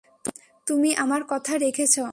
[0.67, 2.03] তুমি আমার কথা রেখেছো।